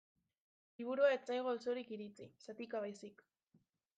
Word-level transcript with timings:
Liburua 0.79 1.11
ez 1.15 1.19
zaigu 1.33 1.51
osorik 1.51 1.93
iritsi, 1.97 2.27
zatika 2.47 2.81
baizik. 2.87 3.25